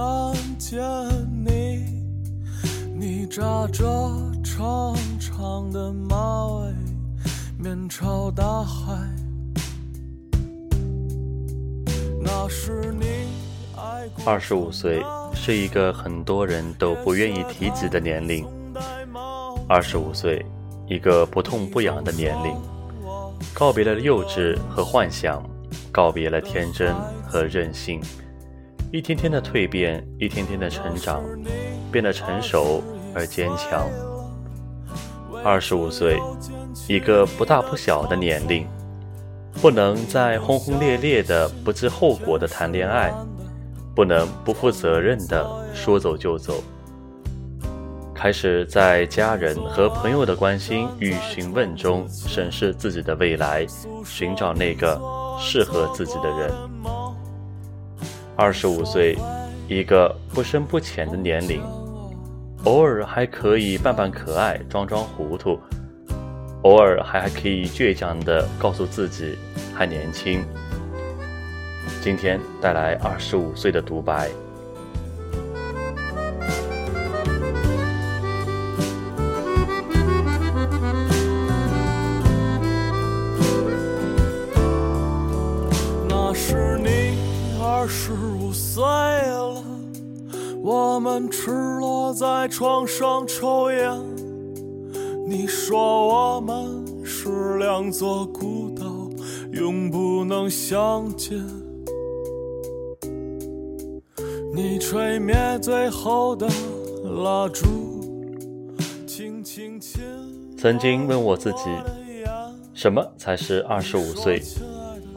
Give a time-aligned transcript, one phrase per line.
[0.00, 0.80] 看见
[1.44, 1.84] 你，
[2.98, 3.84] 你扎着
[4.42, 6.72] 长长的马尾，
[7.58, 8.96] 面朝大海。
[12.18, 13.04] 那是你
[13.76, 18.46] 爱二十五岁是一个很多人都不愿意提及的年龄。
[19.68, 20.42] 二十五岁，
[20.88, 22.56] 一个不痛不痒的年龄，
[23.52, 25.42] 告别了幼稚和幻想，
[25.92, 26.94] 告别了天真
[27.28, 28.00] 和任性，
[28.92, 31.22] 一天天的蜕变，一天天的成长，
[31.92, 32.82] 变得成熟
[33.14, 33.88] 而坚强。
[35.44, 36.18] 二十五岁，
[36.88, 38.66] 一个不大不小的年龄，
[39.62, 43.14] 不能再轰轰烈烈的、不计后果的谈恋爱，
[43.94, 46.60] 不能不负责任的说走就走。
[48.12, 53.64] 开始在家人和朋友的关心与询问中审视自己的未来，
[54.04, 55.00] 寻找那个
[55.38, 56.52] 适合自己的人。
[58.40, 59.18] 二十五岁，
[59.68, 61.62] 一个不深不浅的年龄，
[62.64, 65.60] 偶尔还可以扮扮可爱，装装糊涂，
[66.62, 69.36] 偶尔还还可以倔强的告诉自己
[69.74, 70.42] 还年轻。
[72.00, 74.30] 今天带来二十五岁的独白。
[87.80, 89.64] 二十五岁了，
[90.62, 93.90] 我们赤裸在床上抽烟。
[95.26, 98.84] 你说我们是两座孤岛，
[99.52, 101.42] 永不能相见。
[104.54, 106.46] 你吹灭最后的
[107.24, 107.64] 蜡烛，
[109.06, 109.80] 轻轻。
[110.54, 111.60] 曾经问我自己，
[112.74, 114.42] 什么才是二十五岁？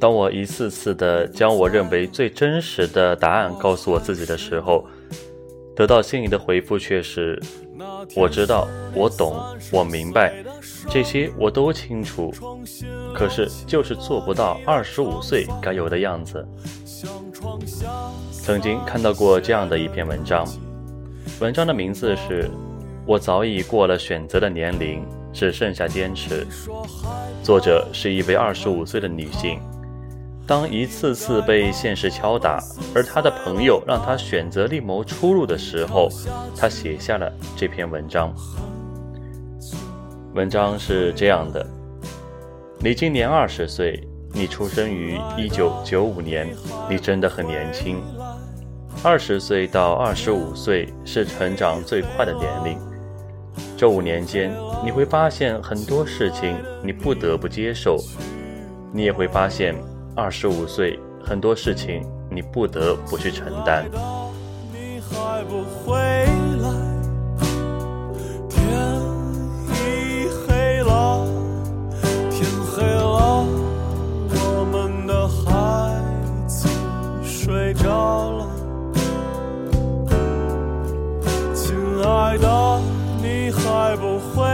[0.00, 4.86] 当我一次次的将我认为最真实的答案告诉我自己的时候，
[5.74, 7.40] 得到心仪的回复却是：
[8.14, 9.36] 我知道，我懂，
[9.72, 10.34] 我明白，
[10.88, 12.32] 这些我都清楚，
[13.12, 16.46] 可是就是做不到二十五岁该有的样子。
[18.30, 20.46] 曾经看到过这样的一篇文章，
[21.40, 22.44] 文章的名字是
[23.04, 26.46] 《我早已过了选择的年龄，只剩下坚持》，
[27.42, 29.58] 作者是一位二十五岁的女性。
[30.48, 32.58] 当一次次被现实敲打，
[32.94, 36.08] 而他的朋友让他选择另谋出路的时候，
[36.56, 38.34] 他写下了这篇文章。
[40.32, 41.66] 文章是这样的：
[42.78, 46.48] 你今年二十岁，你出生于一九九五年，
[46.88, 48.02] 你真的很年轻。
[49.02, 52.78] 二十岁到二十五岁是成长最快的年龄，
[53.76, 54.50] 这五年间，
[54.82, 57.98] 你会发现很多事情你不得不接受，
[58.94, 59.74] 你也会发现。
[60.18, 63.88] 二十五岁，很多事情你不得不去承担。
[64.72, 65.96] 你还不回
[66.60, 66.68] 来？
[68.48, 68.58] 天
[69.68, 71.24] 已黑了，
[72.32, 73.46] 天黑了，
[74.34, 75.94] 我们的孩
[76.48, 76.68] 子
[77.22, 78.48] 睡着了。
[81.54, 82.80] 亲爱的，
[83.22, 84.44] 你还不回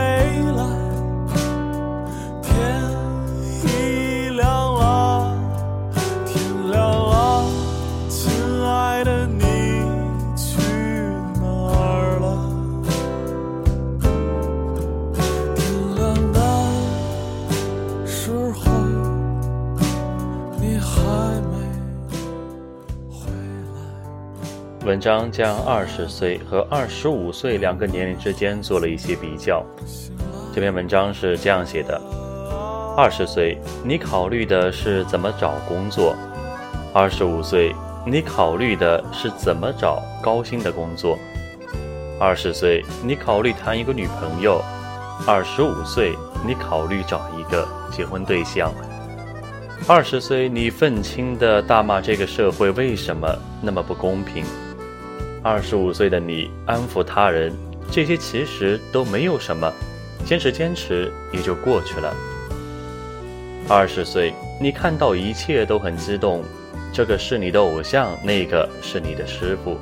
[24.95, 29.61] 文章将二十岁和二十五岁两个年龄之间做了一些比较。
[30.53, 32.01] 这篇文章是这样写的：
[32.95, 36.15] 二十岁，你考虑的是怎么找工作；
[36.93, 37.75] 二十五岁，
[38.07, 41.17] 你考虑的是怎么找高薪的工作；
[42.17, 44.61] 二十岁，你考虑谈一个女朋友；
[45.27, 46.15] 二十五岁，
[46.47, 48.69] 你考虑找一个结婚对象；
[49.89, 53.27] 二十岁，你愤青的大骂这个社会为什么
[53.61, 54.45] 那么不公平；
[55.47, 57.53] 二十五岁的你安抚他人，
[57.91, 59.71] 这些其实都没有什么。
[60.25, 62.11] 坚持坚持也就过去了。
[63.69, 66.43] 二十岁，你看到一切都很激动，
[66.91, 69.77] 这个是你的偶像，那个是你的师傅。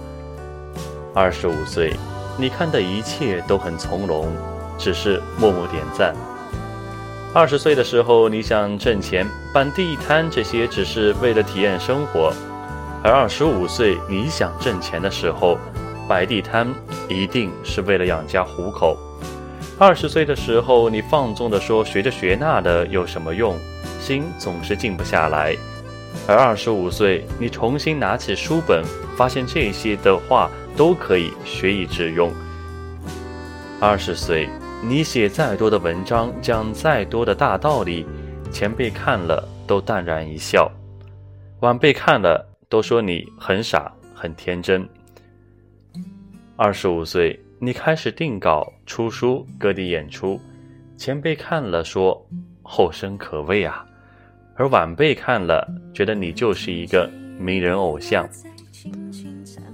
[1.15, 1.93] 二十五岁，
[2.37, 4.27] 你看的一切都很从容，
[4.77, 6.13] 只是默默点赞。
[7.33, 12.33] 二十岁的时候，你想挣钱，办地摊这些只是为了体验生活；
[13.03, 15.57] 而二十五岁，你想挣钱的时候，
[16.07, 16.65] 摆地摊
[17.09, 18.97] 一定是为了养家糊口。
[19.77, 23.57] 二十岁的时候，你放纵地说学这学那的有什么用，
[23.99, 25.53] 心总是静不下来；
[26.25, 28.81] 而二十五岁，你重新拿起书本，
[29.17, 32.31] 发现这些的话都可以学以致用。
[33.81, 34.47] 二十岁，
[34.81, 38.05] 你写再多的文章，讲再多的大道理，
[38.49, 40.71] 前辈看了都淡然一笑，
[41.59, 44.83] 晚辈看了都说你很傻很天真。
[46.55, 50.41] 二十五岁，你开始定稿、出书、各地演出，
[50.97, 52.27] 前辈看了说
[52.63, 53.85] 后生可畏啊，
[54.55, 58.27] 而晚辈看了觉得你就是一个名人偶像。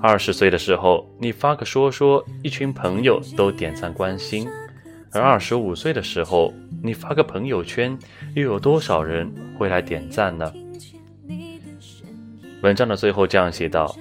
[0.01, 4.45] 二十岁的时候，你发个说说，一群朋友都点赞关心；
[5.13, 6.53] 而二十五岁的时候，
[6.83, 7.97] 你发个朋友圈，
[8.35, 10.51] 又有多少人会来点赞呢？
[12.61, 13.95] 文章的最后这样写道：“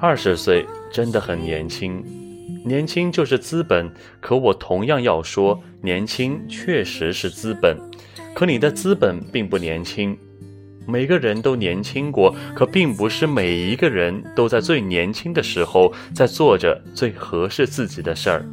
[0.00, 2.02] 二十岁真的很年轻，
[2.64, 3.90] 年轻就是资本。
[4.20, 7.76] 可我同样要说，年轻确实是资本，
[8.34, 10.16] 可你的资本并不年轻。”
[10.86, 18.46] 每个人都年轻过，可并不是每一个人都在最年轻的时候在做着最合适自己的事儿。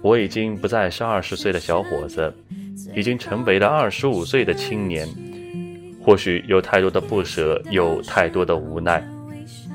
[0.00, 2.32] 我已经不再是二十岁的小伙子，
[2.94, 5.08] 已经成为了二十五岁的青年。
[6.06, 9.04] 或许有太多的不舍，有太多的无奈，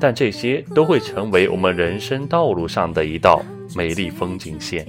[0.00, 3.42] 但这些都会成为我们人生道路上的一道
[3.76, 4.82] 美丽风景线。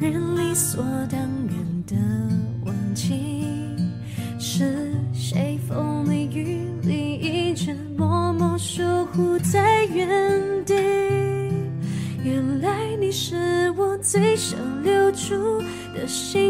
[0.00, 1.94] 人理所当然的
[2.66, 3.44] 忘记，
[4.40, 10.74] 是谁风里雨里一直默默守护在原地？
[12.24, 15.62] 原来你是我最想留住
[15.94, 16.49] 的幸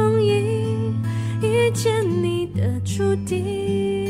[1.73, 4.09] 见你的注定。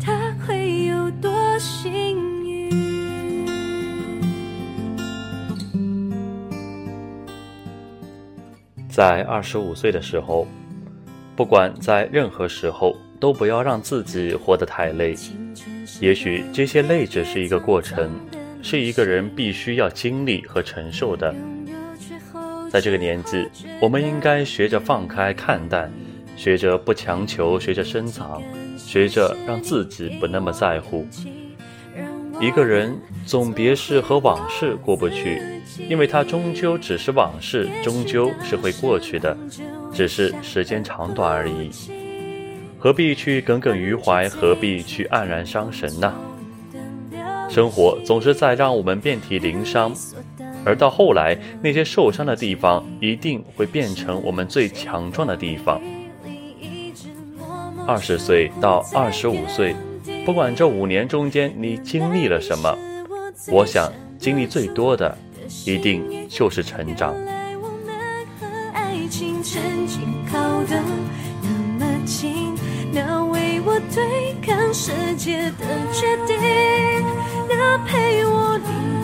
[0.00, 2.70] 他会有多幸运
[8.88, 10.46] 在二十五岁的时候，
[11.34, 15.16] 不管在任何时候，都不要让自己活得太累。
[16.00, 18.10] 也许这些累只是一个过程，
[18.62, 21.34] 是一个人必须要经历和承受的。
[22.74, 23.48] 在这个年纪，
[23.80, 25.88] 我们应该学着放开看淡，
[26.36, 28.42] 学着不强求，学着深藏，
[28.76, 31.06] 学着让自己不那么在乎。
[32.40, 35.40] 一个人总别是和往事过不去。
[35.88, 39.36] 因为它终究只是往事，终究是会过去的，
[39.92, 41.70] 只是时间长短而已。
[42.76, 44.28] 何必去耿耿于怀？
[44.28, 46.12] 何必去黯然伤神呢？
[47.48, 49.94] 生活总是在让我们遍体鳞伤，
[50.64, 55.80] 而到后来，那些受伤的地方一定会变成我们最强壮的地方。
[57.86, 59.74] 二十岁到二十五岁，
[60.24, 62.76] 不管这五年中间你经历了什么，
[63.48, 65.16] 我想经历最多的。
[65.66, 67.14] 一定就是成长。
[72.92, 76.38] 那为我对抗世界的决定，
[77.48, 79.03] 那陪我淋，